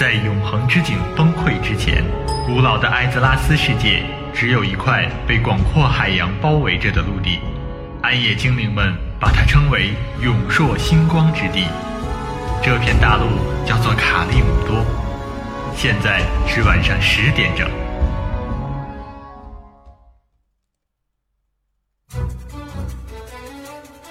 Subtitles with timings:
[0.00, 2.02] 在永恒之井崩溃之前，
[2.46, 7.38] 古老的艾泽拉斯世界只有一块被广阔海洋包围着的陆地，
[8.00, 9.90] 暗夜精灵们把它称为
[10.22, 11.66] 永烁星光之地。
[12.64, 13.26] 这片大陆
[13.66, 14.82] 叫做卡利姆多。
[15.76, 17.68] 现在是晚上十点整。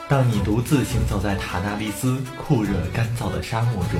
[0.08, 4.00] 当你独自行走在塔纳利斯酷热干燥的沙漠中，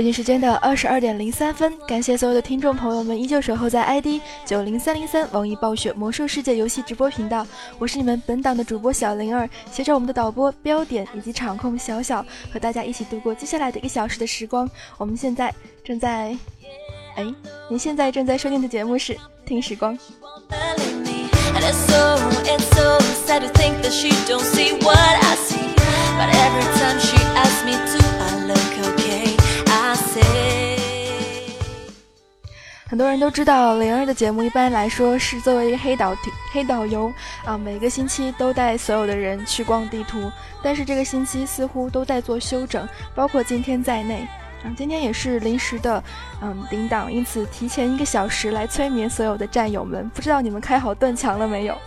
[0.00, 7.46] 北京时间的二十二点零三分，感谢所有的听众朋友们依旧守候在 ID 九零三零三网易暴雪魔兽世界游戏直播频道，
[7.78, 14.66] 我是你们本档的主播小灵儿，携着我们的导播标点以及场控小小，和大家一起度过接下来的一个小时的时光。
[14.96, 16.34] 我们现在正在，
[17.16, 17.34] 哎，
[17.68, 19.94] 您现在正在收听的节目是听时光。
[32.90, 36.12] 很多人都知道，灵儿的节目一般来说是作为一个黑导
[36.50, 37.12] 黑导游
[37.44, 40.28] 啊，每个星期都带所有的人去逛地图。
[40.60, 44.26] 但是这个星期似乎都在做休整，包括今天在内。
[44.64, 46.02] 啊，今天也是临时的，
[46.42, 50.10] 嗯，领导，因此提前一个小时来催眠所有的战友们。
[50.12, 51.78] 不知道你们开好盾墙了没有？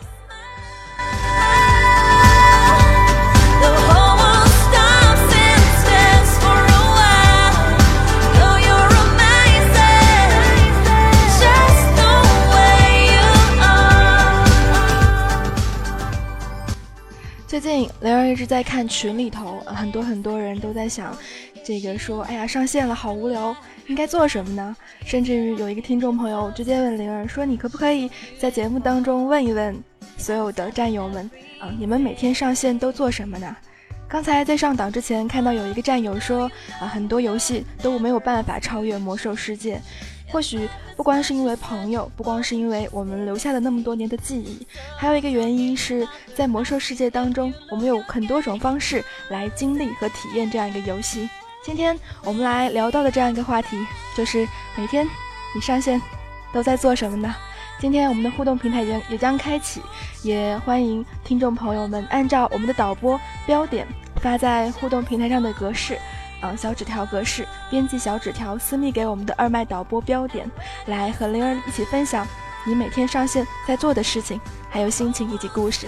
[17.53, 21.15] 最近灵儿一直在看群里头，很多很多人都在想，
[21.63, 23.55] 这个说，哎呀，上线了好无聊，
[23.85, 24.75] 应该做什么呢？
[25.05, 28.09] 甚至于有一个听众朋友直接问灵儿说，你可不可以
[28.39, 29.79] 在节目当中问一问
[30.17, 33.55] 所有的战友们，啊，你们每天上线都做什么呢？
[34.07, 36.49] 刚才在上档之前看到有一个战友说，
[36.81, 39.79] 啊，很多游戏都没有办法超越魔兽世界。
[40.33, 40.67] 或许
[40.97, 44.65] 不光是因为朋友，不光是因为我们留下了那么多年的记忆，
[44.97, 51.29] 还有一个原因是在魔兽世界当中，我们有很多种方式来经历和体验这样一个游戏。
[51.63, 53.77] 今天我们来聊到的这样一个话题，
[54.17, 55.07] 就是每天
[55.53, 56.01] 你上线
[56.51, 57.35] 都在做什么呢？
[57.79, 59.81] 今天我们的互动平台也也将开启，
[60.23, 63.85] 也欢迎听众朋友们按照我们的导播标点
[64.15, 65.95] 发在互动平台上的格式。
[66.43, 70.45] 啊，小纸条格式编辑小纸条，私密给我们的二麦导播标点，
[70.87, 72.27] 来和灵儿一起分享
[72.67, 75.87] 你每天上线在做的事情，还有心情以及故事。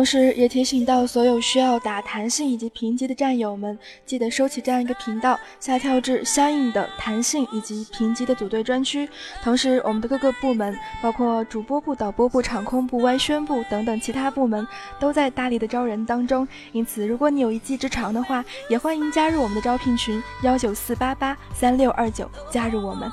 [0.00, 9.06] 同时也提醒到所有需要打弹性以及评级的战友们，记得收起这样一个频道，下跳至相应的弹性以及评级的组队专区。
[9.42, 14.66] 同时，我们的各个部门，包括主播部、导播部、场控部、外宣部等等其他部门，
[14.98, 16.48] 都在大力的招人当中。
[16.72, 23.12] 因此，如果你有一技之长的话，也欢迎加入我们的招聘群幺九四八八三六二九，加入我们。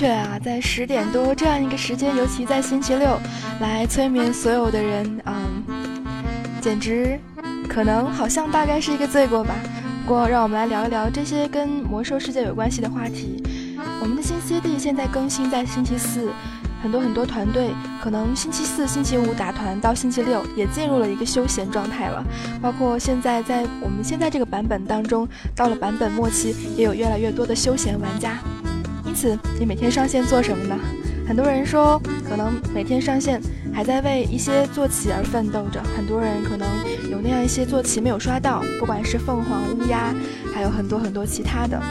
[0.00, 3.20] 确啊，在十点多这样一个时间，尤其在星期六，
[3.60, 5.62] 来催眠所有的人，嗯，
[6.58, 7.20] 简直
[7.68, 9.54] 可能好像大概是一个罪过吧。
[10.06, 13.42] 不过，让我们来聊一聊这些跟魔兽世界有关系的话题。
[14.00, 16.30] 我们的新 CD 现在更新在星期四，
[16.82, 17.68] 很多很多团队
[18.02, 22.24] 可能星期四、星期五打团，到星期六也进入了一个休闲状态了。
[22.62, 28.38] 包括现在在我们现在这个版本当中，到了版本末期，也有越来越多的休闲玩家。
[29.10, 30.78] 因此你每天上线做什么呢？
[31.26, 33.40] 很多人说可能每天上线
[33.74, 36.68] 还在为一些坐骑而奋斗着很多人可能
[37.10, 40.14] 有那样一些坐骑没有刷到不管是凤凰乌鸦
[40.54, 41.82] 还有很多很多其他的。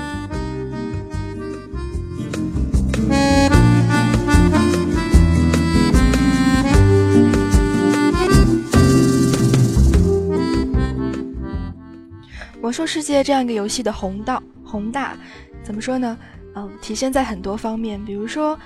[12.61, 15.17] 魔兽世界这样一个游戏的宏道宏大
[15.61, 16.17] 怎么说呢？
[16.59, 18.59] 嗯，体现在很多方面，比如说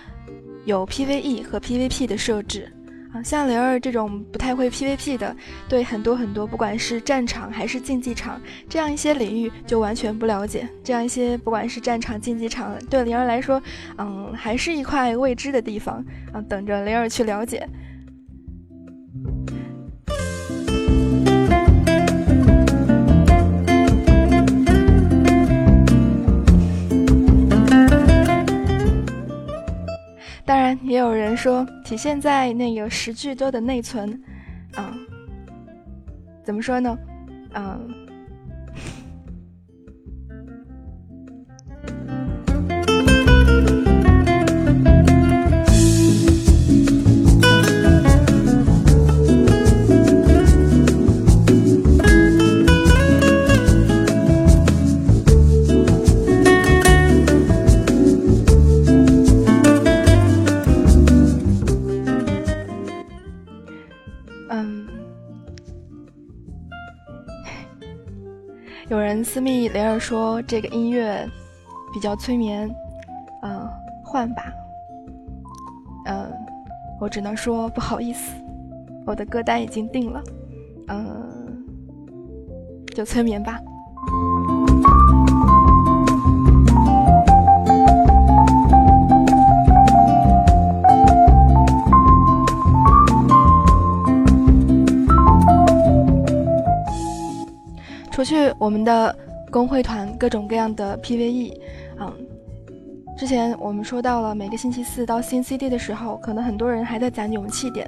[0.66, 2.72] 有 PVE 和 PVP 的设置。
[3.14, 5.36] 啊，像灵儿这种不太会 PVP 的，
[5.70, 10.68] 对很多很多，不管是战场还是竞技场这样一些领域就完全不了解。
[10.84, 13.62] 这样一些不管是战场、竞技场，对灵儿来说，
[14.00, 17.70] 嗯，还是一块未知的地方啊，等着灵儿去了解。
[30.46, 34.22] 当然，也有人说体现在那个十 G 多的内存，
[34.76, 34.94] 啊，
[36.44, 36.98] 怎么说呢？
[37.54, 38.03] 嗯。
[68.94, 71.28] 有人私密雷儿说：“这个音乐
[71.92, 72.70] 比较催眠，
[73.42, 73.68] 嗯，
[74.04, 74.54] 换吧。
[76.06, 76.32] 嗯，
[77.02, 78.36] 我只能说不好意思，
[79.04, 80.24] 我的歌单已经定了，
[80.90, 81.66] 嗯，
[82.94, 83.60] 就催眠吧。”
[98.24, 99.14] 除去我们的
[99.52, 101.60] 工会团各种各样的 PVE，
[102.00, 102.14] 嗯，
[103.18, 107.86] 之前我们说到了每个星期四到新 CD 的时候，可能很多人还在攒勇气点，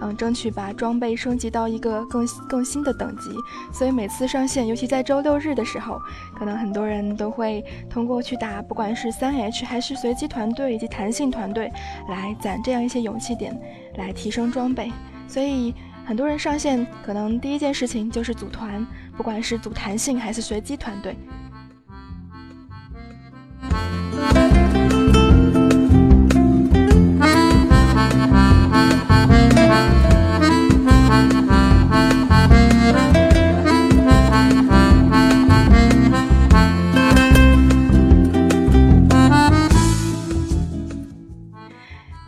[0.00, 3.30] 嗯，争取把装备升级到一个更更新的等级。
[3.72, 6.00] 所以每次上线，尤其在周六日的时候，
[6.36, 11.72] 可能很多人都会通过去打，不管是三 H 还是随机团队以及弹性团队，
[12.08, 13.56] 来攒这样一些勇气点，
[13.98, 14.90] 来提升装备。
[15.28, 15.72] 所以。
[16.08, 18.86] 很多人上线，可能第一件事情就是组团，
[19.16, 21.16] 不管是组弹性还是随机团队。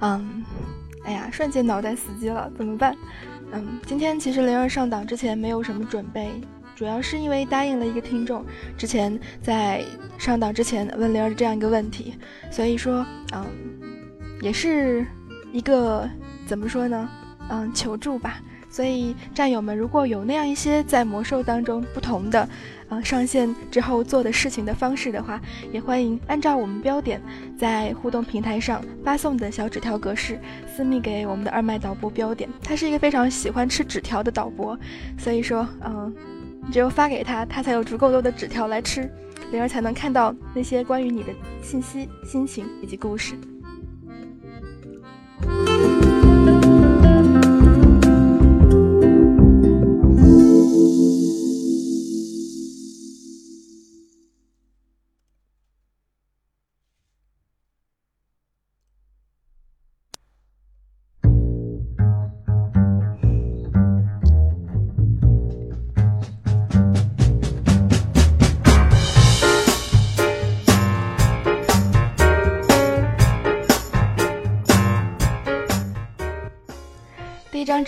[0.01, 0.45] 嗯，
[1.05, 2.97] 哎呀，瞬间脑袋死机了，怎么办？
[3.53, 6.31] 嗯，今天其实灵儿上档之前没有什么准备，
[6.79, 9.85] 主要是因为答应了一个听众，之前在
[10.17, 12.15] 上档之前问灵儿这样一个问题，
[12.53, 13.05] 所以说，
[13.35, 13.45] 嗯，
[14.41, 15.05] 也是
[15.53, 16.09] 一个
[16.47, 17.11] 怎么说呢，
[17.51, 18.41] 嗯，求助吧。
[18.71, 22.49] 所以战友们如果有那样一些在魔兽当中不同的。
[22.91, 25.39] 呃，上线之后做的事情的方式的话，
[25.71, 27.21] 也欢迎按照我们标点
[27.59, 30.41] 在互动平台上发送的小纸条格式
[30.75, 32.49] 私密给我们的二麦导播标点。
[32.63, 34.79] 他是一个非常喜欢吃纸条的导播，
[35.19, 36.15] 所以说，嗯，
[36.71, 39.11] 只有发给他，他才有足够多的纸条来吃，
[39.51, 41.33] 灵儿才能看到那些关于你的
[41.63, 43.35] 信息、心情以及故事。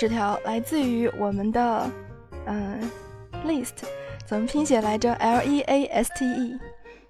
[0.01, 1.91] 纸条来自于我们的，
[2.47, 2.91] 嗯
[3.45, 3.85] ，list，
[4.25, 6.59] 怎么拼写来着？L E A S T E。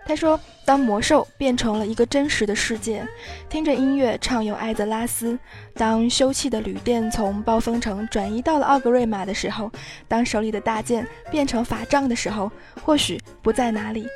[0.05, 3.07] 他说：“当魔兽变成了一个真实的世界，
[3.49, 5.39] 听着音乐畅游艾泽拉斯；
[5.75, 9.69] 当休憩的旅店从暴风城转移到了奥格瑞玛的时候；
[10.09, 12.51] 当手里的大剑变成法杖的时候，
[12.85, 14.09] 或许不在哪里，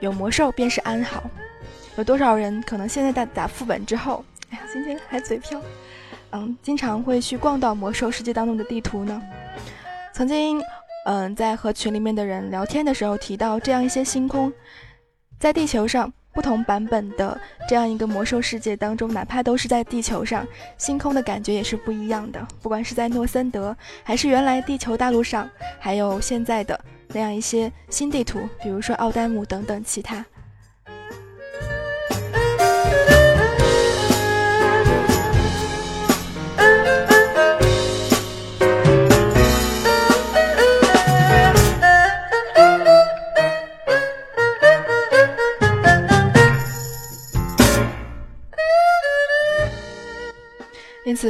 [0.00, 1.22] 有魔兽便是安好。
[1.96, 5.62] 有多少人可能现在打打副本之后，哎呀，今天还嘴瓢。”
[6.32, 9.22] 嗯，经常会去逛到魔兽世界当中的地图呢。
[10.12, 10.62] 曾经，
[11.04, 14.52] 嗯，在和群里面的人聊天的时候提到这样一些星空，
[15.38, 22.46] 在地球上不同版本的这样一个魔兽世界当中，哪怕都是在地球上，星空的感觉也是不一样的。
[22.60, 26.78] 不管是在诺森德，还是原来地球大陆上，还有现在的
[27.08, 30.24] 那样一些新地图，比如说奥丹姆等等其他。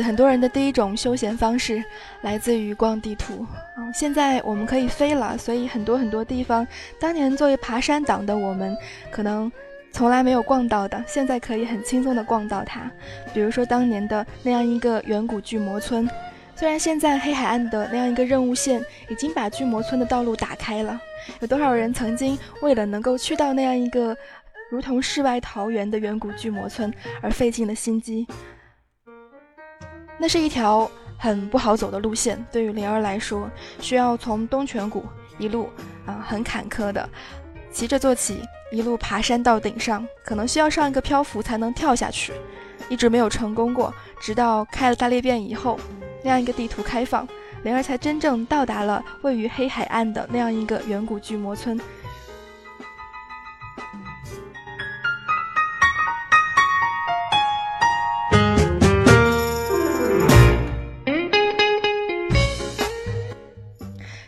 [0.03, 1.83] 很多人的第一种休闲方式
[2.23, 3.47] 来自于逛地图。
[3.95, 6.67] 现在我们可以飞了，所以很多很多地方，
[6.99, 8.77] 当年作为爬山党的我们，
[9.11, 9.51] 可能
[9.93, 12.91] 从来没有逛到的，现在可以很轻松的逛到它。
[13.33, 16.09] 比如说当年的那样一个远古巨魔村，
[16.55, 21.01] 虽然现在黑海岸的那样一个任务线已经把巨魔村的道路打开了，
[21.41, 24.17] 有多少人曾经为了能够去到那样一个
[24.71, 28.27] 如同世外桃源的远古巨魔村而费尽了心机？
[30.19, 35.05] 那是一条很不好走的路线，对于灵儿来说，需要从东泉谷
[35.39, 35.69] 一路
[36.07, 37.09] 啊很坎坷的
[37.71, 38.41] 骑着坐骑，
[38.73, 42.33] 一路爬山到顶上，可能需要上一个漂浮才能跳下去，
[42.89, 43.93] 一直没有成功过。
[44.19, 45.79] 直到开了大裂变以后，
[46.23, 47.29] 那样一个地图开放，
[47.63, 51.79] 灵儿才真正到达了位于黑海岸的那样一个远古巨魔村。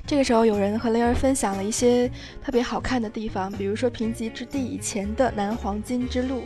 [0.08, 2.10] 这个时候，有人和雷儿分享了一些
[2.42, 6.44] 特别好看的地方，比如说贫瘠之地以前的南黄金之路，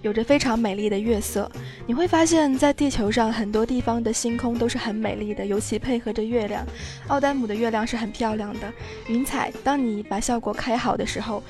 [0.00, 1.50] 有着非常美丽的月色。
[1.88, 6.64] 你会发现在地球上很多地方的星空都是很美丽的，尤其配合着月亮。
[7.08, 8.72] 奥丹姆的月亮是很漂亮的，
[9.08, 11.42] 云彩当你把效果开好的时候，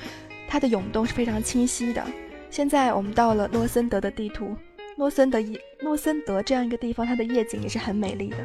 [0.47, 2.03] 它的涌动是非常清晰的。
[2.49, 4.57] 现在我们到了诺森德的地图，
[4.97, 8.37] 诺森德一诺森德这样一个地方，它的夜景也是很美丽的。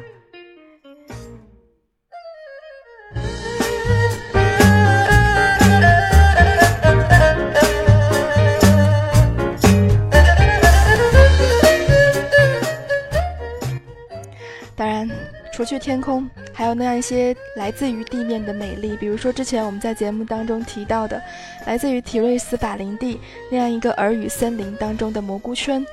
[15.67, 21.21] 去天空，还有那样一些来自于地面的美丽，比如说之前我们在节目当中提到的，
[21.65, 23.19] 来自于提瑞斯法林地
[23.51, 25.85] 那样一个耳语森林当中的蘑菇圈。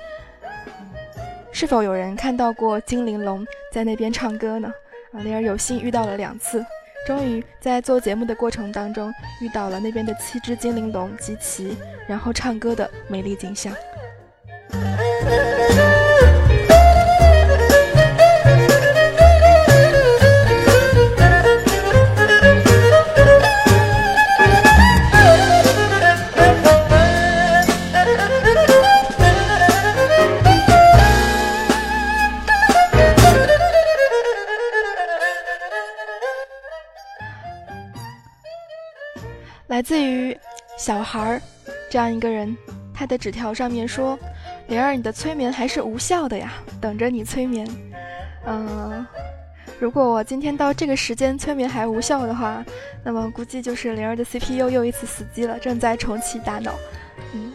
[1.50, 4.72] 是否有人看到过精灵龙在那边唱歌呢？
[5.12, 6.64] 啊，灵儿有幸遇到了两次，
[7.04, 11.76] 终于在做节目的过程当中遇到了那边的七只精灵龙集齐，
[12.08, 13.74] 然后唱歌的美丽景象。
[39.74, 40.38] 来自于
[40.78, 41.42] 小孩儿
[41.90, 42.56] 这样一个人，
[42.94, 44.16] 他的纸条上面说
[44.70, 47.66] ：“灵儿，你的催眠还是无效的呀，等着你催眠。”
[48.46, 49.04] 嗯，
[49.80, 52.64] 如果我今天到这个时间催眠还无效的话，
[53.02, 56.72] 那么估计就是灵儿的 CPU 又一次死机了，正在重启大脑。
[57.32, 57.52] 嗯。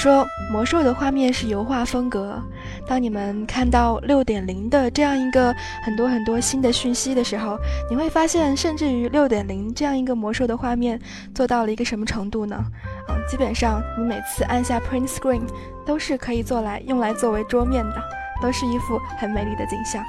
[0.00, 2.42] 说魔兽的画面是油画风格。
[2.88, 7.58] 当你们看到六点零的这样一个很多很多新的讯息的时候，
[7.90, 10.98] 你会发现，甚至于六点零这样一个魔兽的画面
[11.34, 12.64] 做到了一个什么程度呢？
[13.10, 15.42] 嗯，基本上你每次按下 Print Screen
[15.84, 18.02] 都是可以做来用来作为桌面的，
[18.40, 20.02] 都是一幅很美丽的景象。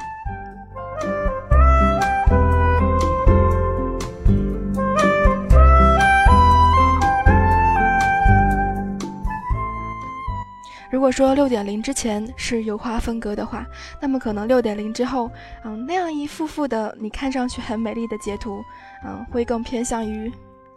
[10.91, 13.65] 如果说六点零之前是油画风格的话，
[14.01, 15.31] 那么可能六点零之后，
[15.63, 18.61] 嗯，那样一幅幅的你看上去很美丽的截图，
[19.05, 20.29] 嗯，会更偏向于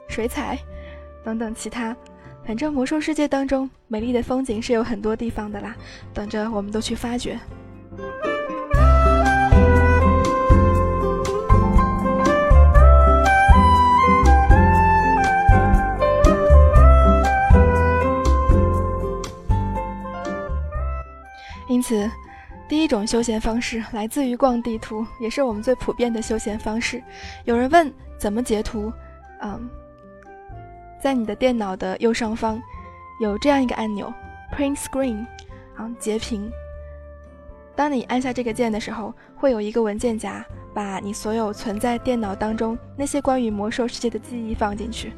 [0.09, 0.57] 水彩
[1.25, 1.95] 等等其他。
[2.47, 5.75] 反正魔兽世界当中美丽的风景是有很多地方的啦，
[6.13, 7.37] 等着我们都去发掘。
[21.67, 22.11] 因此，
[22.69, 27.03] 第一种休闲方式来自于逛地图，也是我们最普遍的休闲方式。
[27.45, 28.93] 有人问怎么截图？
[29.41, 29.69] 嗯，
[31.01, 32.61] 在你的电脑的右上方
[33.21, 34.13] 有这样一个按钮
[34.57, 35.27] ，Print Screen，
[35.77, 36.51] 啊，截屏。
[37.77, 45.13] 当你按下这个键的时候，会有一个文件夹，把你所有存在电脑当中那些关于魔兽世界的记忆放进去。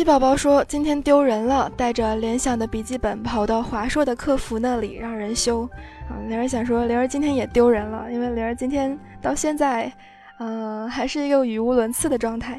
[0.00, 5.68] 七宝宝说今天丢人了，带着联想的笔记本跑到华硕的客服那里让人修。
[6.08, 9.92] 啊，灵儿想说灵儿今天也丢人了，因为灵儿今天到现在，
[10.38, 12.58] 嗯，还是一个语无伦次的状态。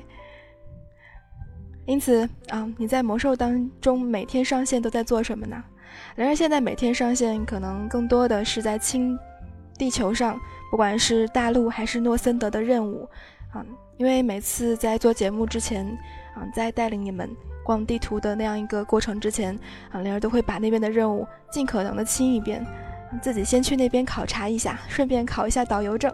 [1.87, 5.63] 因此啊，你在魔兽当中每天上线都在做什么呢？
[6.17, 9.17] 灵儿现在每天上线可能更多的是在清
[9.79, 13.09] 地球上，不管是大陆还是诺森德的任务，
[13.51, 13.65] 啊，
[13.97, 15.97] 因为每次在做节目之前，
[16.33, 17.29] 啊，在带领你们
[17.63, 19.57] 逛地图的那样一个过程之前，
[19.91, 22.65] 啊，灵儿都会把那边的任务尽可能的清一遍，
[23.21, 26.13] 自己先去那边考察一下，顺便考一下导游证。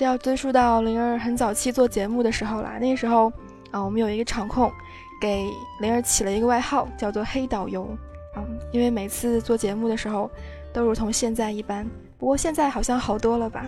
[0.00, 2.78] 这要追溯到灵儿很早期做节目的时候啦。
[2.80, 3.30] 那时候
[3.70, 4.72] 啊，我们有一个场控
[5.20, 5.44] 给
[5.78, 7.86] 灵儿起了一个外号，叫做“黑导游”。
[8.34, 10.30] 嗯，因为每次做节目的时候
[10.72, 11.86] 都如同现在一般，
[12.16, 13.66] 不过现在好像好多了吧？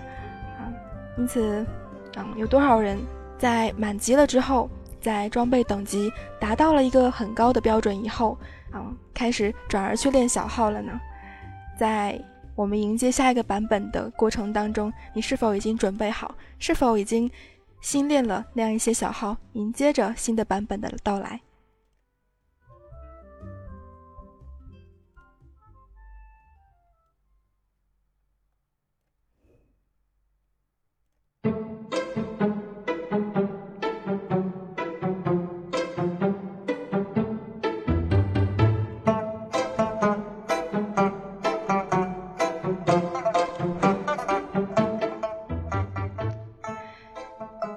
[0.59, 0.73] 啊，
[1.19, 1.67] 因此，
[2.17, 2.99] 嗯，有多少人
[3.37, 4.71] 在满级了之后，
[5.03, 8.39] 在装备等级达到了一个很高的标准以后，
[8.71, 8.81] 啊，
[9.13, 10.99] 开始转而去练小号了呢？
[11.79, 12.19] 在。
[12.63, 16.33] 我们迎接下一个版本的过程当中，你是否已经准备好？
[16.61, 17.29] 是否已经
[17.81, 21.41] 新练了那样一些小号，迎接着新的版本的到来？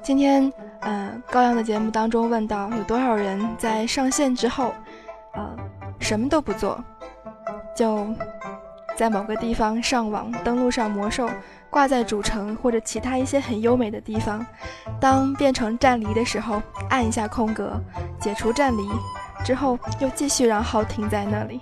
[0.06, 4.72] 今天，嗯，高阳的节目当中问到，有多少人在上线之后，
[5.34, 5.58] 呃，
[6.00, 6.80] 什么都不做，
[7.76, 8.08] 就
[8.96, 11.28] 在某个地方上网，登录上魔兽，
[11.72, 14.46] 挂在主城或者其他一些很优美的地方，
[15.02, 17.74] 当变成战离的时候，按一下空格，
[18.22, 18.88] 解除战离，
[19.44, 21.60] 之后又继续让号停在那里。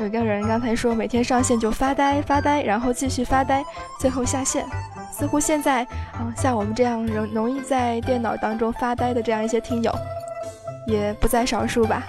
[0.00, 3.62] 有一个人刚才说，每天上线就发呆发呆，然后继续发呆，
[4.00, 4.64] 最后下线。
[5.10, 5.86] 似乎现在，
[6.20, 9.92] 嗯，像我们这样容容易在电脑当中发呆的这样一些听友，
[10.86, 12.06] 也不在少数吧。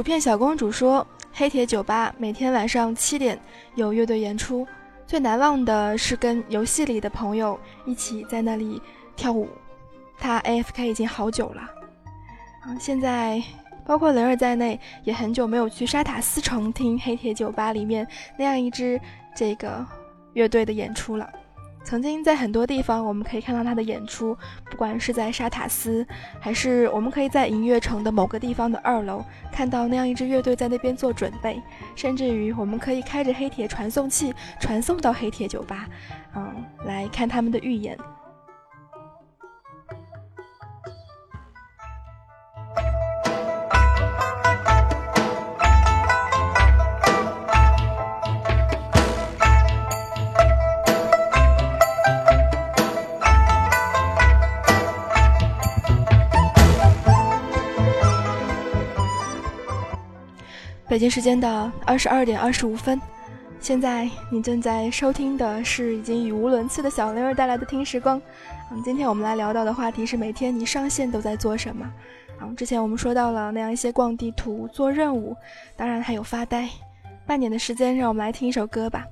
[0.00, 3.38] 薯片小公主说：“黑铁酒吧每天晚上七点
[3.74, 4.66] 有乐队演出，
[5.06, 8.80] 最难忘的是跟游戏里的朋友一起在那里
[9.14, 9.46] 跳舞。
[10.16, 11.70] 他 A F K 已经好久了，
[12.80, 13.42] 现在
[13.84, 18.08] 包括雷儿在内也很久没有去沙塔斯城听黑铁酒吧里面
[18.38, 18.98] 那样一支
[19.36, 19.86] 这个
[20.32, 21.30] 乐队的演出了。”
[21.90, 24.38] 曾经在很多地方，我们可以看到他的演出，
[24.70, 26.06] 不管是在沙塔斯，
[26.38, 31.60] 还是我们可以在银月城的某个地方的二楼看到那样一支乐队在那边做准备，
[31.96, 35.88] 甚至于我们可以开着黑铁传送器传送到黑铁酒吧，
[36.36, 37.98] 嗯，来看他们的预演。
[60.90, 63.00] 北京时间的二十二点二十五分，
[63.60, 68.20] 现在你正在收听的是已经语无伦次的小玲儿带来的听时光。
[68.72, 71.88] 嗯，今天我们来聊到的话题是每天你上线都在做什么？
[72.42, 75.36] 嗯，之前我们说到了那样一些逛地图、做任务，
[75.76, 76.68] 当然还有发呆。
[77.24, 79.06] 半点的时间，让我们来听一首歌吧，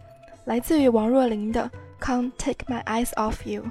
[0.46, 1.70] 来自于王若琳的
[2.04, 3.62] 《Can't Take My Eyes Off You》。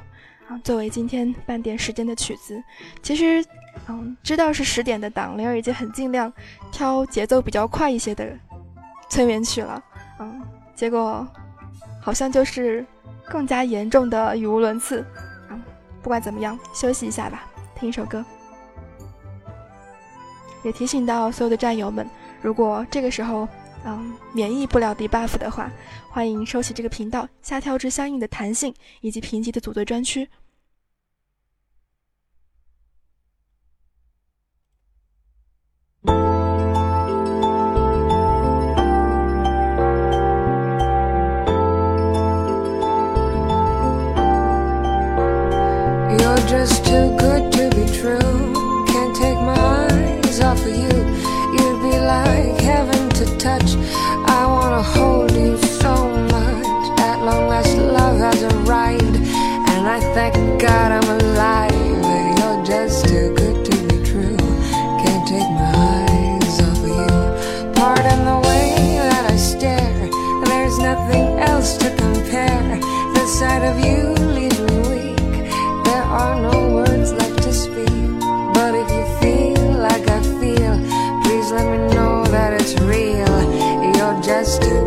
[0.47, 2.63] 啊，作为今天半点时间的曲子，
[3.03, 3.43] 其实。
[3.87, 6.31] 嗯，知道是十点的档，灵儿已经很尽量
[6.71, 8.37] 挑节奏比较快一些的
[9.09, 9.81] 催眠曲了。
[10.19, 10.41] 嗯，
[10.75, 11.27] 结果
[12.01, 12.85] 好像就是
[13.29, 15.05] 更加严重的语无伦次。
[15.49, 15.61] 嗯，
[16.01, 18.23] 不管怎么样，休息一下吧，听一首歌。
[20.63, 22.05] 也提醒到所有的战友们，
[22.41, 23.47] 如果这个时候
[23.85, 25.71] 嗯免疫不了 debuff 的话，
[26.09, 30.27] 欢迎收起这个频道，下跳至相应的弹性以及评级的组队专区。
[71.75, 72.79] To compare.
[73.13, 75.33] The sight of you leaves me weak.
[75.83, 77.99] There are no words left to speak.
[78.53, 80.75] But if you feel like I feel,
[81.23, 83.35] please let me know that it's real.
[83.95, 84.86] You're just too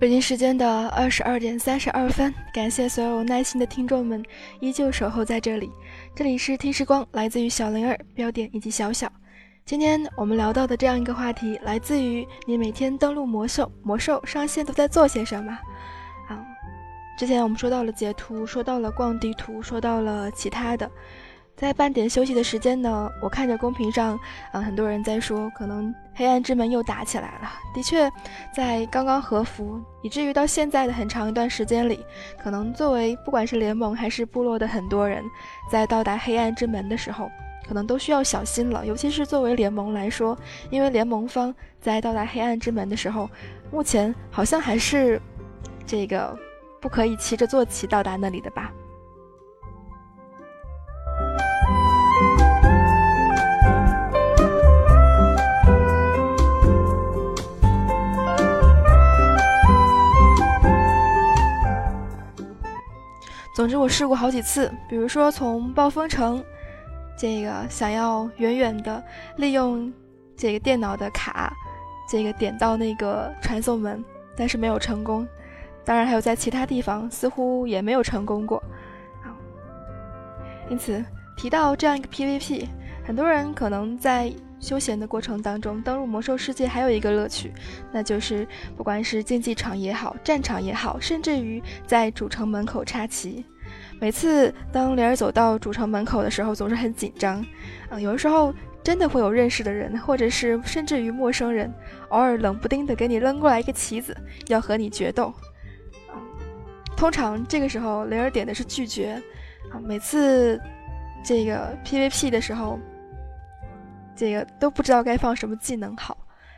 [0.00, 4.24] 北京时间的二十二点三十二分，感谢所有耐心的听众们
[4.58, 5.70] 依旧守候在这里。
[6.14, 9.12] 这里是听时光，来自于小灵儿、标点以及小小。
[9.66, 15.52] 今天我们聊到的这样一个话题，来自于你每天登录魔兽，魔兽上线都在做些什么？
[16.30, 16.46] 啊，
[17.18, 20.90] 之前我们说到了截图，说到了逛地图，说到了其他的。
[21.60, 24.18] 在半点休息的时间呢，我看着公屏上，
[24.52, 27.52] 嗯，很多人在说，可能黑暗之门又打起来了。
[27.74, 28.10] 的确，
[28.50, 32.02] 在刚刚和服，以至于到现在的很长一段时间里，
[32.42, 35.22] 可能作为不管是联盟还是部落的很多人，
[35.70, 37.30] 在到达黑暗之门的时候，
[37.68, 38.86] 可能都需要小心了。
[38.86, 40.34] 尤其是作为联盟来说，
[40.70, 43.28] 因为联盟方在到达黑暗之门的时候，
[43.70, 45.20] 目前好像还是
[45.84, 46.34] 这个
[46.80, 48.72] 不可以骑着坐骑到达那里的吧。
[63.54, 66.42] 总之，我试过好几次，比如说从暴风城，
[67.18, 69.02] 这个想要远远的
[69.36, 69.92] 利用
[70.36, 71.52] 这个电脑的卡，
[72.08, 74.02] 这个点到那个传送门，
[74.36, 75.26] 但是没有成功。
[75.84, 78.62] 当然，还有在其他地方似乎也没有成功过。
[80.68, 81.04] 因此
[81.36, 82.68] 提到这样一个 PVP，
[83.04, 87.52] 很多人可能在休闲的过程当中登入魔兽世界，还有一个乐趣，
[87.90, 88.46] 那就是
[88.76, 93.44] 不管是竞技场也好，战场也好，甚至于在主城门口插旗。
[94.00, 97.44] 每次当雷儿走到主城门口的时候，总是很紧张，
[97.88, 101.72] 啊，有的时候真的会有认识的人，或者是甚至于陌生人，
[102.08, 104.16] 偶尔冷不丁的给你扔过来一个旗子，
[104.48, 105.32] 要和你决斗，
[106.08, 106.16] 啊，
[106.96, 109.22] 通常这个时候雷儿点的是拒绝，
[109.70, 110.60] 啊，每次
[111.24, 112.78] 这个 PVP 的时候，
[114.20, 116.14] 这个都不知道该放什么技能好，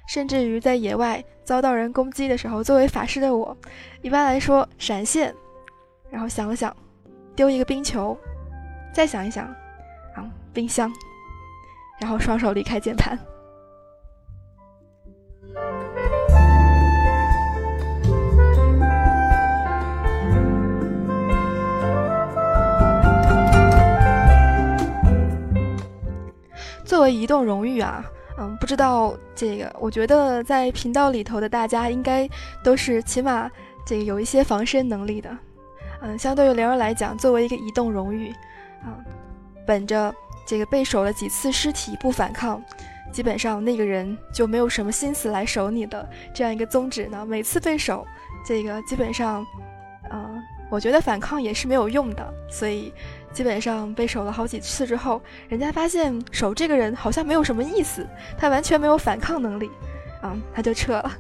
[0.08, 3.56] 甚至于在野外遭到人攻击的时候，作为法师的我，
[4.00, 5.32] 一般来说闪现，
[6.10, 6.74] 然后想了想。
[7.36, 8.18] 丢一个冰球，
[8.92, 9.46] 再想一想，
[10.14, 10.92] 啊，冰箱，
[12.00, 13.18] 然后双手离开键盘。
[26.92, 28.04] 作为移动荣誉啊，
[28.36, 32.28] 嗯，不知道这个，我觉得在频道里头的大家应该
[32.62, 33.50] 都是起码
[33.86, 35.34] 这个有一些防身能力的。
[36.02, 38.30] 嗯，相对于灵儿来讲，作为一个移动荣誉，
[38.82, 39.00] 啊，
[39.66, 40.14] 本着
[40.46, 42.62] 这个被守了几次尸体不反抗，
[43.10, 47.24] 基本上那个人就没有什么心思来守你的这样一个宗旨呢。
[47.24, 48.06] 每次被守，
[48.44, 49.42] 这个基本上，
[50.10, 50.38] 嗯，
[50.70, 52.34] 我觉得反抗也是没有用的。
[52.50, 52.92] 所以
[53.32, 58.06] 基本上被守了好几次之后，人家发现守这个人好像没有什么意思，
[58.38, 59.70] 他完全没有反抗能力，
[60.20, 61.10] 啊，他就撤了。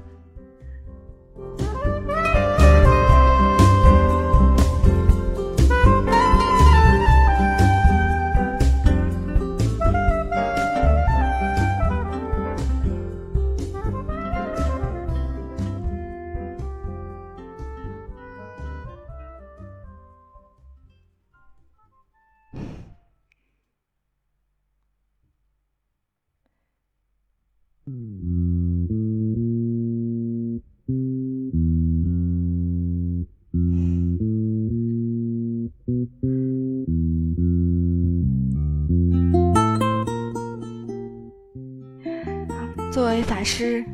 [43.42, 43.84] 法师，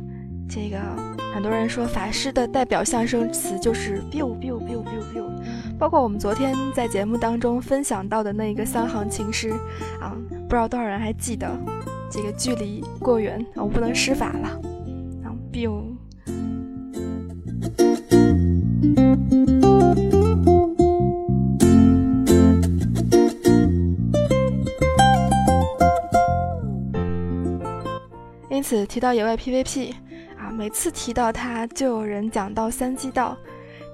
[0.47, 0.77] 这个
[1.33, 5.23] 很多人说法师的代表象声词就是 biu biu biu biu biu，
[5.75, 9.49] 包括我们昨天在节目当中分享到的那一个三行情诗
[9.99, 10.15] 啊，
[10.47, 11.49] 不知道多少人还记得。
[12.11, 14.61] 这个距离过远，我不能施法了。
[15.23, 15.88] 然后 biu，
[28.69, 29.95] 此提到野外 PVP
[30.37, 33.35] 啊，每次提到他，就有人讲到三季道。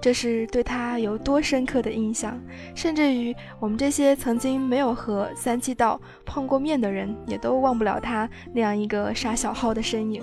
[0.01, 2.37] 这是对他有多深刻的印象，
[2.75, 10.21] 甚至于我们这些曾经没有和三季道碰过面的人，也都忘不了他那样一个杀小号的身影。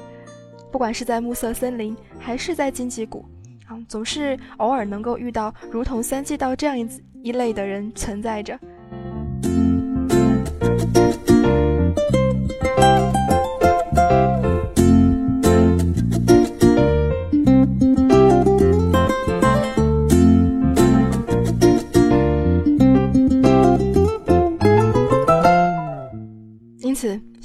[0.70, 3.24] 不管是在暮色森林，还是在荆棘谷，
[3.64, 6.86] 啊，总是偶尔能够遇到如同三季道这样一
[7.22, 8.60] 一类的人存在着。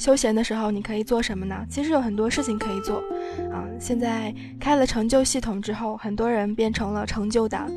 [0.08, 1.66] 休闲的时候你可以做什么呢？
[1.70, 3.00] 其实有很多事情可以做。
[3.52, 7.70] 啊，现在开了成就系统之后，很多人变成了成就党。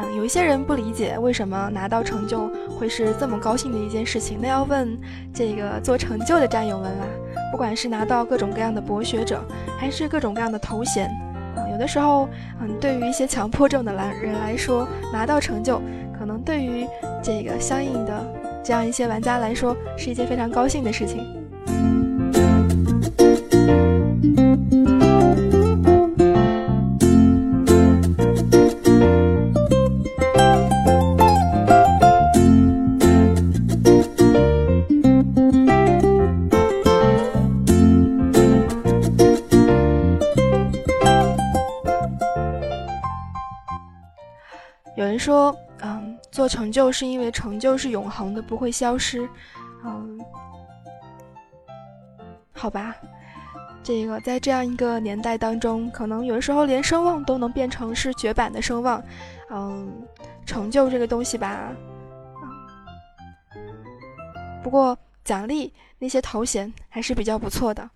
[0.00, 4.98] 嗯，有一些人不理解为什么拿到成就会是这么高兴的一件事情，那要问
[5.34, 7.04] 这个做成就的战友们啦。
[7.52, 9.44] 不管是拿到各种各样的博学者，
[9.78, 11.10] 还是各种各样的头衔，
[11.56, 12.26] 啊，有的时候，
[12.62, 15.82] 嗯，对于一些强迫症的来人来说，拿到成就，
[16.18, 16.86] 可能对于
[17.22, 21.22] 这个相应的这样一些玩家来说，是一件非常高兴的事情。
[44.96, 49.28] 有人说，嗯，做成就是因为成就是永恒的，不会消失。
[49.84, 50.18] 嗯，
[52.56, 52.96] 好吧，
[53.82, 59.00] 这个在这样一个年代当中，可能有的时候连声望都能变成是绝版的声望。
[59.50, 60.02] 嗯，
[60.44, 61.70] 成就这个东西吧，
[64.64, 67.88] 不过奖励那些头衔还是比较不错的。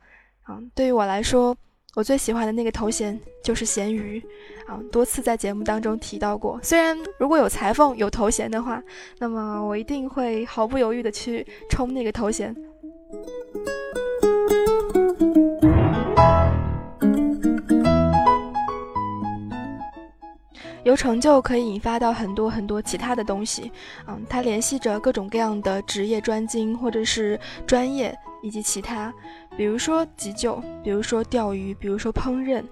[0.48, 1.56] 嗯，对于我来说。
[1.96, 4.22] 我最喜欢的那个头衔就是咸鱼，
[4.68, 6.56] 啊，多次在节目当中提到过。
[6.62, 8.80] 虽然如果有裁缝有头衔的话，
[9.18, 12.54] 那么我一定会毫不犹豫的去冲那个头衔。
[20.90, 23.70] 有成就可以引发到很多很多其他的东西，
[24.08, 28.12] 嗯，它联系着各种各样的职业专精或者是专业
[28.42, 29.14] 以及其他，
[29.56, 32.64] 比如说急救，比如说钓鱼，比如说烹饪，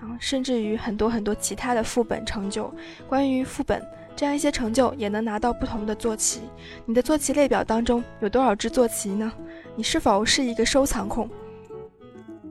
[0.00, 2.74] 啊，甚至于很多很多其他的副本成就。
[3.08, 3.80] 关于副本
[4.16, 6.40] 这样一些成就，也能拿到不同的坐骑。
[6.84, 9.32] 你的坐骑列表当中有多少只坐骑呢？
[9.76, 11.30] 你是否是一个收藏控？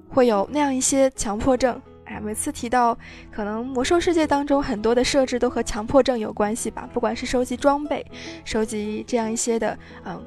[0.10, 1.80] 会有那样一些强迫症？
[2.10, 2.98] 哎，每次提到，
[3.32, 6.90] 可能魔兽世界当中很多的设置都和强迫症有关系吧？
[6.92, 8.04] 不管是收集装备，
[8.44, 10.20] 收集这样一些的，嗯，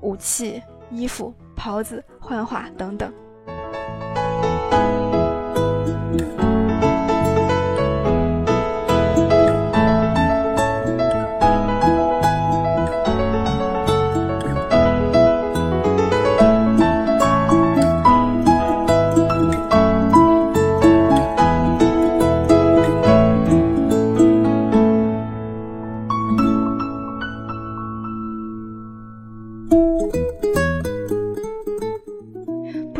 [0.00, 0.62] 武器、
[0.92, 3.12] 衣服、袍子、幻化等等。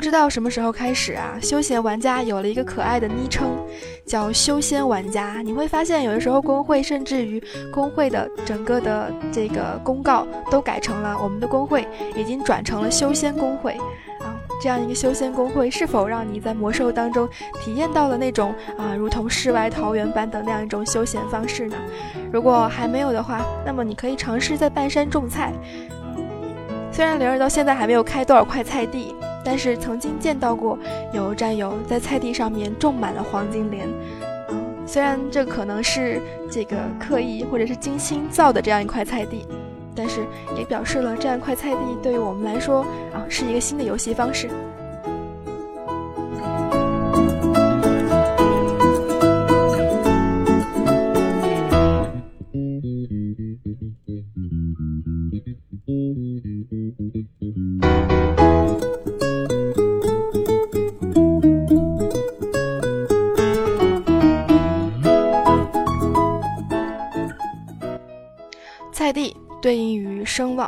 [0.04, 1.38] 不知道什么时候开始啊？
[1.40, 3.56] 休闲玩家有了一个可爱的昵称，
[4.04, 5.40] 叫“修仙玩家”。
[5.42, 7.42] 你会发现，有的时候工会甚至于
[7.72, 13.72] 工会的整个的这个公告都改成了“我们的工会已经转成了修仙工会”。
[14.20, 17.26] 啊，这样一个修仙工会是否让你在魔兽当中
[17.62, 21.76] 体验到了那种啊，如同世外桃源般的那样一种休闲方式呢？
[22.30, 25.50] 如果还没有的话，那么你可以尝试在半山种菜。
[26.92, 29.16] 虽然灵儿到现在还没有开多少块菜地。
[29.44, 30.78] 但是曾经见到过
[31.12, 33.86] 有战友在菜地上面种满了黄金莲，
[34.48, 36.20] 嗯，虽然这可能是
[36.50, 39.46] 这个刻意或者是精心造的这样一块菜地，
[39.94, 40.24] 但是
[40.56, 42.80] 也表示了这样一块菜地对于我们来说
[43.12, 44.48] 啊是一个新的游戏方式。
[69.64, 70.66] 对应于声望，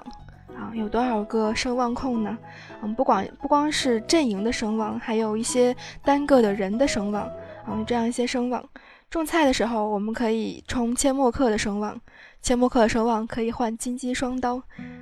[0.56, 2.38] 啊，有多少个声望控呢？
[2.80, 7.24] 嗯，不光不光是阵营的声望，还有一些单个的人的声望，
[7.66, 8.66] 啊，这样一些声望。
[9.10, 12.00] 种菜的时候，我们可以冲阡陌客的声望，
[12.42, 14.56] 阡陌客的声望可以换金鸡双刀，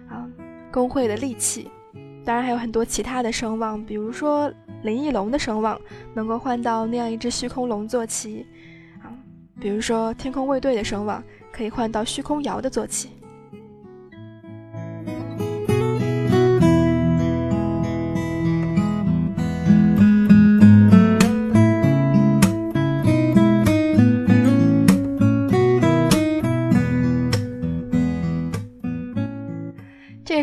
[0.08, 0.26] 啊，
[0.72, 1.70] 工会的利器，
[2.24, 5.80] 当然还有很多其他的声望，比如说林翼龙的声望
[6.14, 8.44] 能够换到那样一只虚空龙坐骑，
[9.04, 9.06] 啊，
[9.60, 11.22] 比如说天空卫队的声望
[11.52, 13.10] 可以换到虚空瑶的坐骑。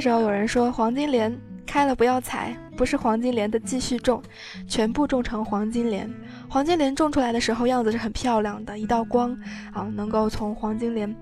[0.02, 1.34] 时候有人说黄金莲
[1.66, 4.22] 开了不要采，不是黄金莲的继续种，
[4.68, 6.10] 全部种成黄金莲。
[6.50, 9.32] 黄金莲种出来的时候样子是很漂亮的，一道光
[9.72, 11.16] 啊能够从黄金莲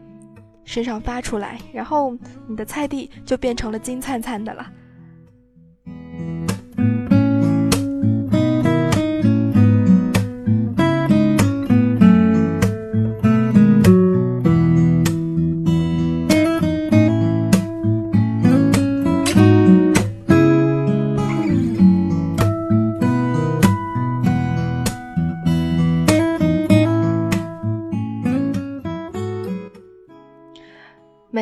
[0.64, 2.18] 身上发出来，然后
[2.48, 4.66] 你的菜地就变成了金灿灿的了。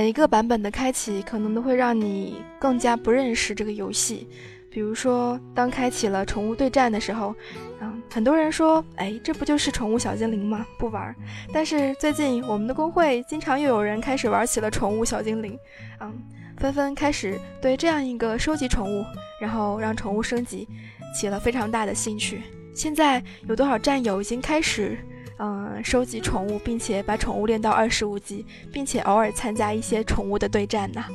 [0.07, 4.25] 每个版本的开启，可能都会让你更加不认识这个游戏。
[4.69, 7.35] 比如说，当开启了宠物对战的时候，
[7.81, 10.65] 嗯，很多人说，哎，这不就是宠物小精灵吗？
[10.79, 11.13] 不玩。
[11.51, 15.59] 但是最近我们的公会经常又有人开始玩起了宠物小精灵，
[15.99, 16.17] 嗯，
[16.55, 19.03] 纷纷开始对这样一个收集宠物，
[19.41, 20.65] 然后让宠物升级，
[21.13, 22.43] 起了非常大的兴趣。
[22.73, 24.97] 现在有多少战友已经开始？
[25.39, 31.05] 嗯，收集宠物，并且把宠物练到二十五级，并且偶尔参加一些宠物的对战呢。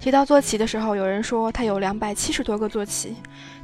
[0.00, 3.10] 提到坐骑的时候，有人说他有两百七十多个坐骑；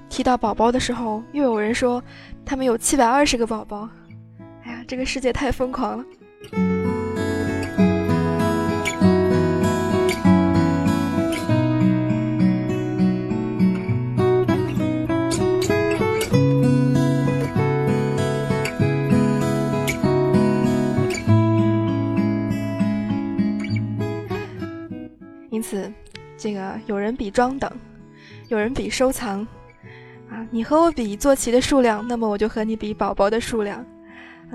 [0.09, 2.03] 提到宝宝的时候，又有人说
[2.45, 3.88] 他们有七百二十个宝宝。
[4.86, 6.04] 这个世界太疯狂了！
[25.50, 25.90] 因此，
[26.36, 27.70] 这个有人比装等，
[28.48, 29.46] 有人比收藏，
[30.28, 33.84] 啊，你和我比坐骑的数量，那么我就和你比宝宝的数量。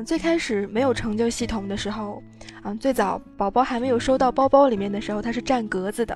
[0.04, 2.22] 最开始没有成就系统的时候，
[2.64, 6.16] 嗯，最早宝宝还没有收到包包里面的时候，它是占格子的，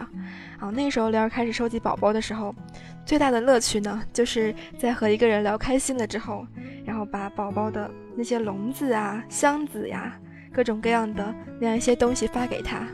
[0.59, 2.53] 啊，那时候莲儿开始收集宝宝的时候，
[3.05, 6.45] 最大的乐趣呢，就是在和一个人聊开心了之后，
[6.85, 10.17] 然后把宝宝的那些笼子啊、箱子呀、
[10.53, 12.87] 各种各样的那样一些东西发给他，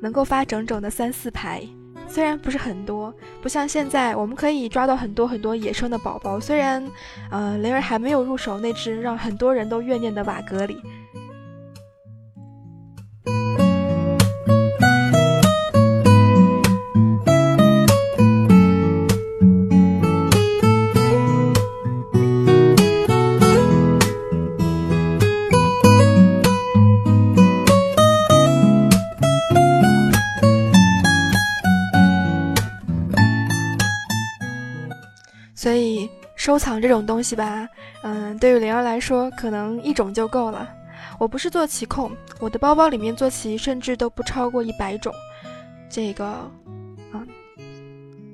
[0.00, 1.62] 能够发整整的三四排。
[2.08, 6.38] 虽然不是很多，不像现在，我们可以抓到很多很多野生的宝宝。
[6.38, 6.84] 虽然，
[7.30, 10.80] 呃，雷儿还没有入手那只让很多人都怨念的瓦格里。
[36.44, 37.66] 收藏这种东西吧，
[38.02, 40.68] 嗯，对于灵儿来说，可能一种就够了。
[41.18, 45.10] 我不是坐骑控，我的包包里面坐骑甚至都不超过一百种。
[45.88, 46.50] 这个，
[47.14, 47.26] 嗯，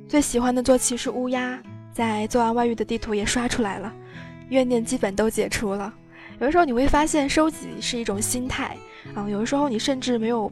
[0.08, 1.56] 最喜欢的坐骑是乌鸦，
[1.92, 3.92] 在做完外遇的地图也刷出来了，
[4.48, 5.94] 怨念基本都解除了。
[6.40, 8.76] 有的时候你会发现，收集是一种心态
[9.14, 10.50] 啊，有的时候你甚至没有，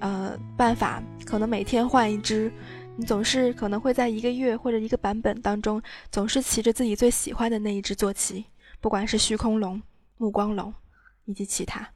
[0.00, 2.52] 呃，办法，可能每天换一只。
[2.96, 5.80] 你总是可能会在一个月或者一个版本当中，
[6.10, 8.44] 总是骑着自己最喜欢的那一只坐骑，
[8.80, 9.80] 不管是虚空龙、
[10.18, 10.72] 目光龙，
[11.24, 11.88] 以及其他。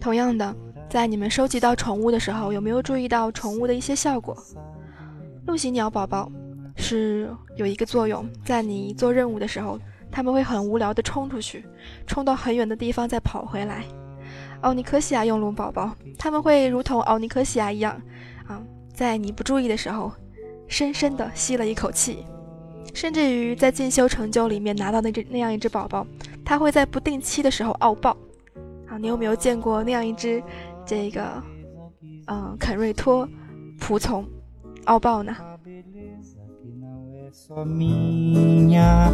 [0.00, 0.54] 同样的，
[0.90, 4.36] 在你们收集到宠物的时候，有没有注意到宠物的一些效果？
[5.46, 6.30] 陆行鸟宝宝
[6.76, 9.78] 是有一个作用，在你做任务的时候，
[10.10, 11.64] 他们会很无聊的冲出去，
[12.06, 13.84] 冲到很远的地方再跑回来。
[14.62, 18.00] 奥尼科西亚用龙宝宝，他们会如同奥尼科西亚一样，
[18.46, 18.62] 啊，
[18.92, 20.10] 在你不注意的时候，
[20.66, 22.24] 深深的吸了一口气，
[22.94, 26.06] 甚至于在进修成就里面拿到那只那样一只宝宝，
[26.44, 28.16] 它会在不定期的时候傲爆。
[29.00, 30.42] 你有没有见过那样一只
[30.86, 31.42] 这个
[32.26, 33.28] 嗯肯瑞托
[33.80, 34.26] 仆从
[34.84, 35.34] 奥豹呢
[37.32, 39.10] ？Só minha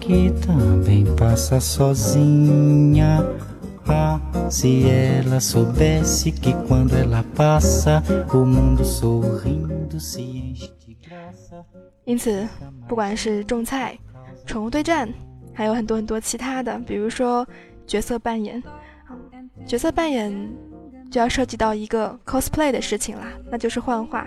[0.00, 3.20] que também passa sozinha.
[3.86, 4.18] Ah,
[4.48, 11.64] se ela soubesse que quando ela passa, o mundo sorrindo se enche de graça.
[12.04, 12.48] 因此，
[12.88, 13.98] 不管是种菜、
[14.46, 15.12] 宠物对战，
[15.52, 17.46] 还有很多很多其他的，比如说
[17.86, 18.62] 角色扮演，
[19.66, 20.32] 角色扮演
[21.10, 24.26] 就要涉及到一个 cosplay 的事情啦，那就是幻化。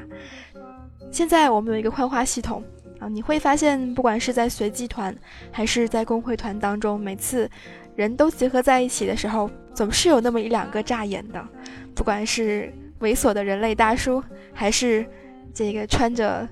[1.12, 2.64] 现在我们有一个幻化系统
[3.00, 5.16] 啊，你会发现，不管是在随机团
[5.52, 7.50] 还是在公会团当中，每次
[7.96, 11.48] 人都结合在一起的时候，总是有那么一两个炸眼的，
[11.94, 14.24] 不管是猥琐的人类大叔，
[14.54, 15.06] 还是
[15.54, 16.48] 这个穿着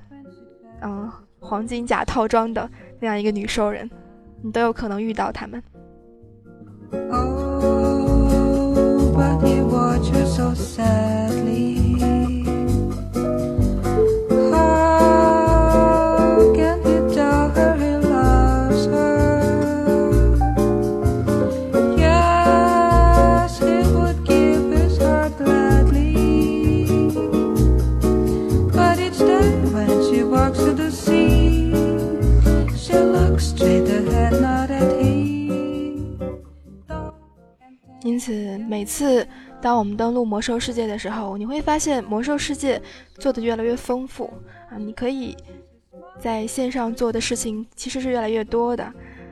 [0.82, 2.70] 嗯黄金甲套装的
[3.00, 3.90] 那样一个女兽人，
[4.44, 5.62] 你都有可能遇到他们。
[9.16, 11.85] But he watched her so sadly.
[38.26, 39.28] 此，每次
[39.62, 42.82] 当我们登录魔兽世界的时候，你会发现魔兽世界
[43.20, 44.34] 做的越来越丰富
[44.68, 44.78] 啊！
[44.80, 45.38] 你可以
[46.20, 48.84] 在线上做的事情其实是越来越多的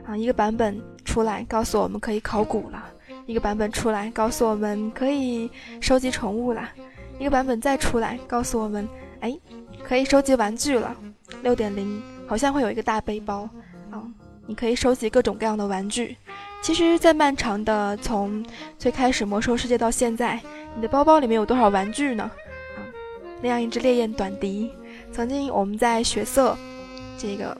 [0.06, 0.16] 啊！
[0.16, 2.84] 一个版本出来告诉我们可以考古了，
[3.26, 6.62] 一个版本出来告诉我们可以收集宠物了，
[7.18, 8.88] 一个版本再出来告诉我们，
[9.18, 9.36] 哎，
[9.82, 10.96] 可以收集玩具了。
[11.42, 13.48] 六点零好像会有一个大背包
[13.90, 14.00] 啊，
[14.46, 16.16] 你可以收集各种各样的玩具。
[16.64, 18.42] 其实，在漫长的从
[18.78, 20.40] 最开始魔兽世界到现在，
[20.74, 22.24] 你的包包里面有多少玩具呢？
[22.24, 22.80] 啊，
[23.42, 24.72] 那样一只烈焰短笛，
[25.12, 26.56] 曾经我们在血色
[27.18, 27.54] 这个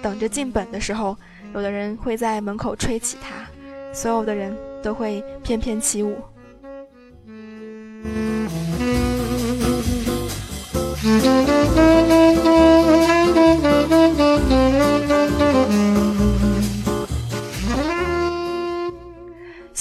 [0.00, 1.16] 等着进本的时候，
[1.52, 3.44] 有的人会在门口吹起它，
[3.92, 6.16] 所有的人都会翩翩起舞。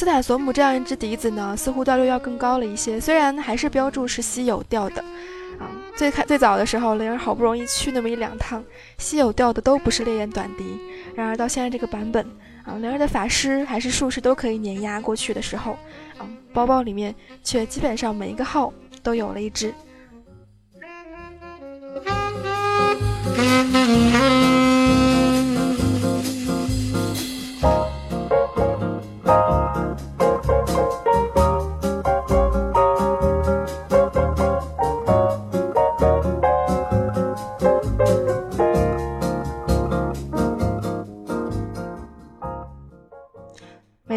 [0.03, 5.01] 斯坦索姆这样一只笛子呢，似乎调率要更高了一些，虽然还是标注是稀有调的，
[5.57, 8.61] 啊，最开最早的时候，雷儿好不容易去那么一两趟，
[8.97, 10.77] 稀有调的都不是烈焰短笛，
[11.15, 12.27] 然而到现在这个版本，
[12.65, 15.77] 啊，雷儿的法师还是术士都可以碾压过去的时候，
[16.17, 19.73] 啊，包包里面却基本上每一个号都有了一只。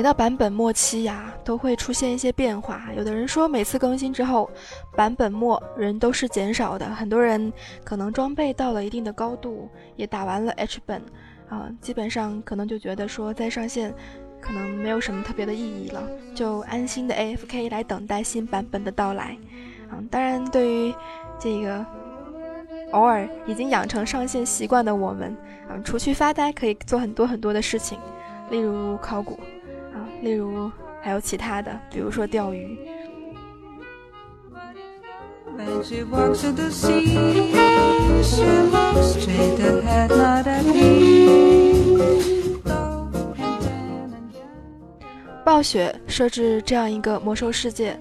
[0.07, 2.85] 到版本末期呀，都会出现一些变化。
[2.97, 4.49] 有的人说，每次更新之后，
[4.95, 6.87] 版本末人都是减少的。
[6.87, 7.53] 很多人
[7.83, 11.03] 可能装备到了一定的高度，也打完了 H 本，
[11.49, 13.93] 啊，基本上可能就觉得说再上线，
[14.41, 19.37] 可能没有什么特别的意义了，就安心的 AFK 来等待新版本的到来。
[19.91, 20.95] 啊，当然，对于
[21.37, 21.85] 这个
[22.93, 25.37] 偶尔已经养成上线习惯的我们，
[25.69, 27.99] 啊，除去发呆，可以做很多很多的事情，
[28.51, 29.37] 例如考古。
[30.23, 32.79] 例如还有其他的，比如说钓鱼。
[45.45, 47.99] 暴雪设置这样一个魔兽世界，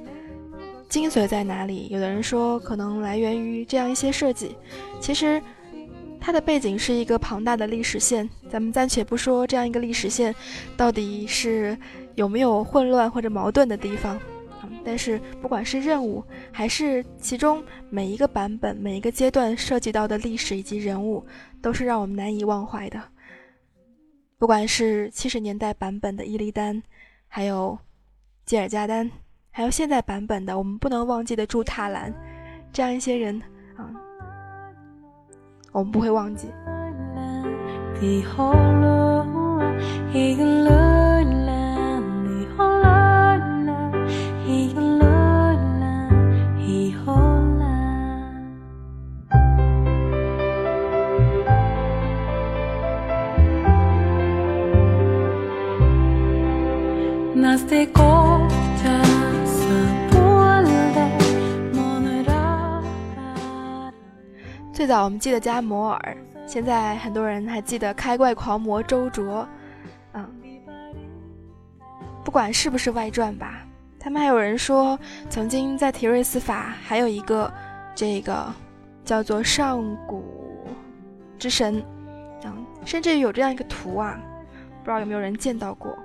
[0.90, 1.88] 精髓在哪里？
[1.90, 4.58] 有的人说可能来源于这样一些设计，
[5.00, 5.42] 其实
[6.20, 8.28] 它的背景是一个庞大的历史线。
[8.50, 10.34] 咱们暂且不说这样一个历史线
[10.76, 11.78] 到底是
[12.16, 14.20] 有没有混乱或者矛盾的地方，
[14.84, 21.26] 但是不管是任务还是其中每一个版本、每一个阶段涉及到的历史以及人物，
[21.62, 23.02] 都是让我们难以忘怀的。
[24.38, 26.82] 不管是七十年代版本的伊利丹，
[27.28, 27.78] 还有
[28.46, 29.10] 吉尔加丹，
[29.50, 32.14] 还有现在版本的我们不能忘记的朱塔兰，
[32.72, 33.42] 这样一些人
[33.76, 33.90] 啊，
[35.72, 36.48] 我们不会忘记。
[64.72, 69.48] 最早我们记得加摩尔，现在很多人还记得开怪狂魔周卓，
[70.14, 70.30] 嗯，
[72.24, 73.66] 不管是不是外传吧，
[74.00, 77.52] 他们还有人说，曾经在提瑞斯法还有一个
[77.96, 78.46] 这个
[79.04, 80.24] 叫做上古
[81.40, 81.84] 之神，
[82.44, 84.20] 嗯，甚至有这样一个图啊，
[84.84, 85.98] 不知道有没有人见到过。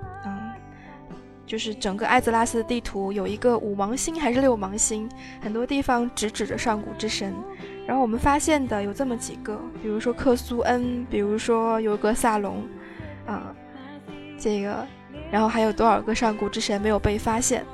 [1.45, 5.09] 就是整个艾泽拉斯的地图有一个五芒星还是六芒星，
[5.41, 7.33] 很多地方直指着上古之神。
[7.85, 12.63] 然后我们发现的有这么几个，比如说克苏恩，比如说尤格萨隆，
[13.25, 13.53] 啊，
[14.37, 14.87] 这个，
[15.29, 17.65] 然后还有多少个上古之神没有被发现？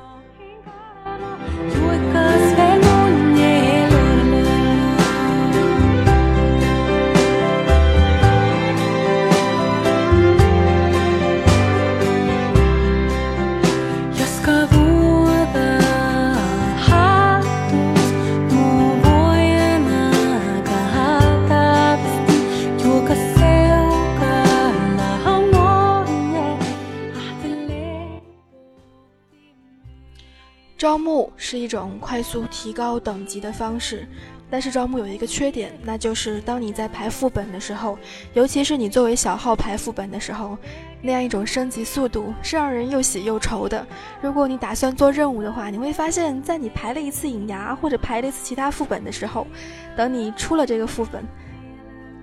[30.78, 34.07] 招募是一种快速提高等级的方式，
[34.47, 37.97] 但是招募有一个缺点，那就是当你在排副本的时候，
[38.34, 40.55] 尤其是你作为小号排副本的时候，
[41.01, 43.84] 那样一种升级速度是让人又喜又愁的。
[44.21, 49.47] 如果你打算做任务的话，你会发现在你排了一次隐牙或者排了一次其他副本的时候，
[49.95, 51.25] 等你出了这个副本，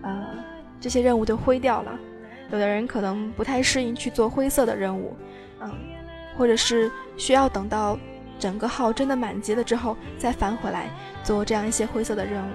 [0.03, 0.29] 呃，
[0.81, 1.99] 这些任务就灰掉了。
[2.53, 5.17] 有的人可能不太适应去做灰色的任务，
[5.61, 5.73] 嗯，
[6.39, 7.99] 或者是需要等到。
[8.39, 10.89] 整个号真的满级了之后，再返回来
[11.23, 12.53] 做这样一些灰色的任务。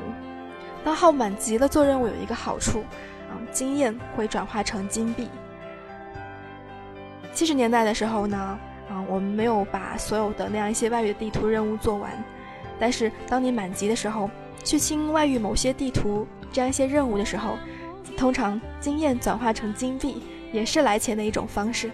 [0.83, 2.79] 当号满级了，做任务有一个好处，
[3.29, 5.27] 啊，经验会转化成金币。
[7.33, 8.37] 七十年代的时候呢，
[8.89, 12.11] 啊，我们没有把所有的那样一些外域地图任务做完，
[12.79, 14.29] 但是当你满级的时候，
[14.63, 17.57] 去清外域某些地图这样一些任务的时候，
[18.17, 21.91] 通常经验转化成金币也是来钱的一种方式。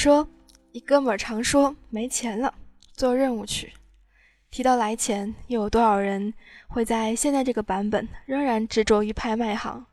[0.00, 0.26] 说，
[0.72, 2.54] 一哥们儿常说没钱了，
[2.94, 3.70] 做任务去。
[4.50, 6.32] 提到来钱，又有多少人
[6.68, 9.84] 会在现在这个版本仍然执着于拍卖行？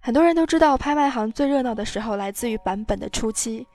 [0.00, 3.66] 很多人都知道，拍卖行最热闹的时候来自于版本的初期，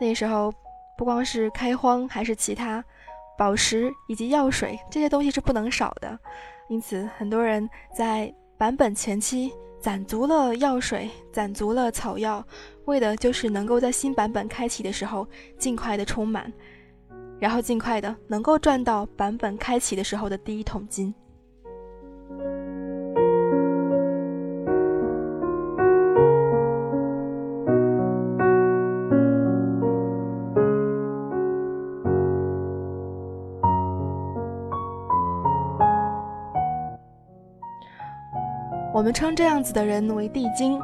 [0.00, 0.54] 那时候
[0.96, 2.84] 不光是开荒，还是其他
[3.36, 6.16] 宝石以及药水这些东西是不能少的。
[6.68, 12.46] 因此，很多人在版本前期攒足了药水，攒足了草药。
[12.86, 15.26] 为的就是能够在新版本开启的时候
[15.58, 16.52] 尽快的充满，
[17.38, 21.14] 然后尽快的能够赚到版本开启的时候的第一桶金。
[38.94, 40.80] 我们称这样子的人为地精。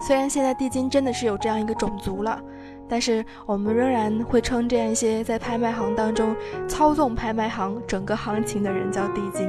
[0.00, 2.40] 虽然现在地精真的是有这样一个种族了，
[2.88, 6.34] 但是我们仍然会称这样一些在拍卖行当中
[6.66, 9.46] 操纵拍卖行整个行情的人叫地精。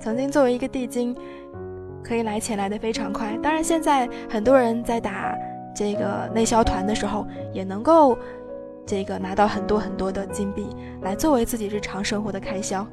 [0.00, 1.16] 曾经作为一个地精，
[2.02, 3.36] 可以来钱来的非常快。
[3.42, 5.34] 当然，现在很多人在打
[5.74, 8.16] 这个内销团的时候，也能够
[8.86, 10.68] 这个拿到很多很多的金币
[11.02, 12.86] 来作为自己日常生活的开销。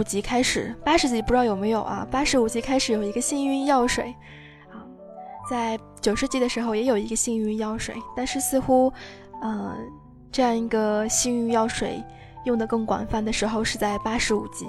[0.00, 2.08] 五级开始，八十级不知道有没有啊？
[2.10, 4.14] 八十五级开始有一个幸运药水，
[4.72, 4.80] 啊，
[5.50, 8.90] 在九十级的时候也有一个幸运药水，但是似乎，
[9.42, 9.76] 呃，
[10.32, 12.02] 这样一个幸运药水
[12.46, 14.66] 用的更广泛的时候是在八十五级。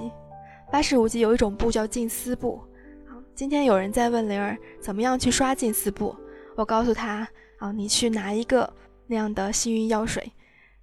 [0.70, 2.62] 八十五级有一种布叫静思布，
[3.08, 6.14] 啊，今天有人在问灵儿怎么样去刷静思布，
[6.56, 7.26] 我告诉他，
[7.58, 8.70] 啊，你去拿一个
[9.06, 10.30] 那样的幸运药水，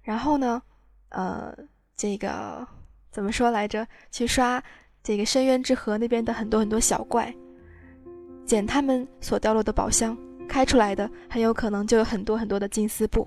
[0.02, 0.60] 然后呢，
[1.10, 1.56] 呃，
[1.96, 2.66] 这个。
[3.10, 3.86] 怎么说来着？
[4.10, 4.62] 去刷
[5.02, 7.34] 这个深渊之河那边的很多很多小怪，
[8.44, 10.16] 捡他们所掉落的宝箱，
[10.48, 13.26] 开出来的很有可能就有很多很多的金丝布。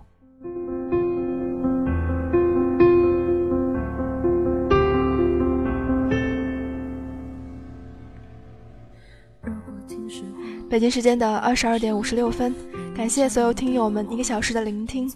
[10.70, 12.56] 北京时间的二十二点五十六分，
[12.96, 15.08] 感谢所有听友们一个小时的聆听。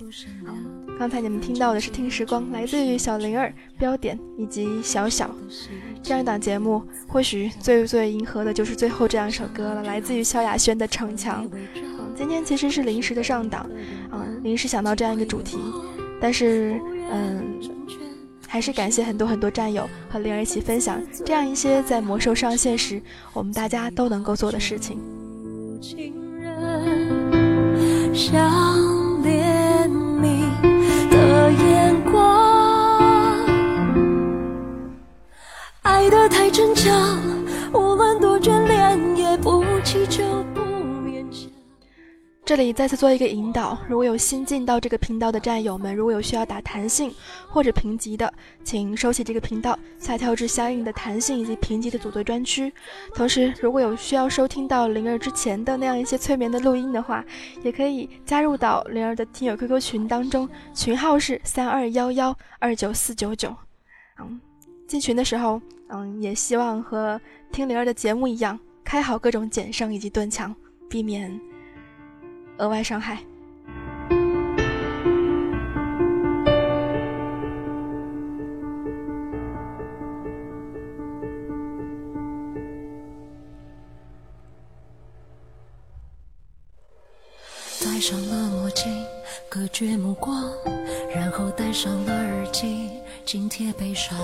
[0.99, 5.29] 刚才你们听到的是《听时光》，来自于小灵儿、标点以及小小。
[6.01, 11.47] 这样一档节目，或许最最迎合的就是最后这样一首歌了，来自于萧亚轩的《逞强》。
[12.15, 13.69] 今天其实是临时的上档，
[14.11, 15.59] 嗯，临时想到这样一个主题，
[16.19, 16.81] 但是
[17.11, 17.43] 嗯，
[18.47, 22.99] 还是感谢很多很多战友和灵儿一起分享这样一些在魔兽上线时
[23.33, 24.99] 我们大家都能够做的事情。
[28.13, 29.76] 想念
[36.28, 37.21] 太逞强，
[37.73, 40.23] 无论多眷恋，也不祈求，
[40.53, 41.49] 不勉强。
[42.43, 47.13] 这里再次做一个引导，如果有新进到这个频道的战友们，如果有需要打弹性
[47.49, 52.71] 或者评级的，请收起这个频道，下跳至相应的弹性以及评级的组队专区。
[53.13, 57.23] 同时，如果有需要收听到灵儿之前的那样一些催眠的录音的话，
[57.63, 63.53] 也可以加入到灵儿的听友 QQ 群当中，群号是三二幺幺二九四九九。
[64.19, 64.39] 嗯，
[64.88, 67.19] 进群的时候，嗯，也希望和
[67.51, 70.55] 听灵儿的节目一样，开好各种减伤以及盾墙，
[70.89, 71.39] 避免。
[72.57, 73.19] 额外伤害。
[87.79, 88.91] 戴上了墨镜，
[89.49, 90.49] 隔绝目光，
[91.13, 92.89] 然后戴上了耳机，
[93.28, 94.17] 紧贴悲伤，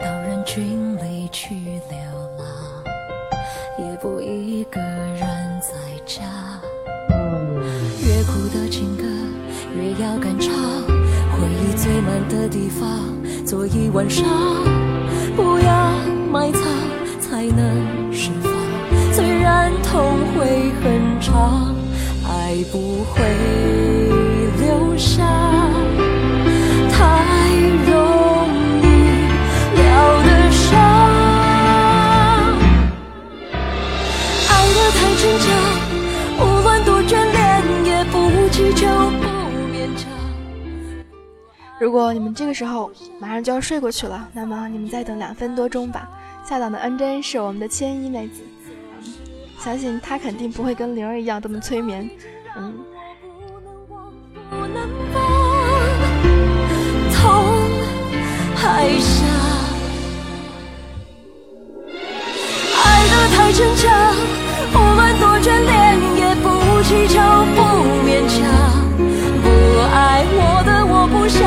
[0.00, 1.98] 到人群里去流
[2.38, 2.46] 浪，
[3.76, 5.20] 也不一个人
[5.60, 5.74] 在
[6.06, 6.22] 家。
[8.00, 9.02] 越苦的情歌
[9.74, 13.12] 越要敢唱，回忆最满的地方
[13.44, 14.24] 坐一晚上，
[15.34, 15.90] 不要
[16.30, 16.62] 埋藏
[17.20, 18.52] 才能释放。
[19.14, 21.74] 虽然痛会很长，
[22.24, 23.18] 爱不会
[24.60, 25.26] 留下，
[41.88, 46.06] 如果你们这个时候马上就要睡过去了，那么你们再等两分多钟吧。
[46.46, 48.42] 下档的 NJ 是我们的千一妹子，
[49.58, 52.06] 相信她肯定不会跟灵儿一样这么催眠。
[52.58, 52.74] 嗯。
[63.50, 64.14] 坚强，
[64.70, 64.78] 不
[65.18, 66.48] 多眷恋，也不
[66.82, 67.18] 求，
[67.56, 67.62] 不
[68.06, 68.87] 勉强。
[69.90, 71.40] 爱我的我不想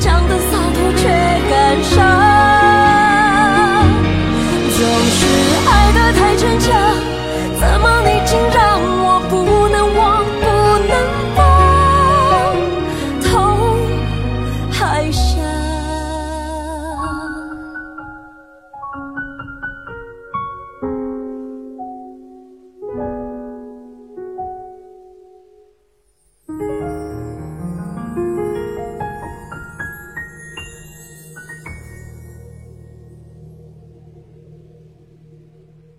[0.00, 1.08] 讲得洒脱却
[1.50, 1.96] 感伤。
[4.76, 5.20] 总是
[5.70, 6.91] 爱得太逞强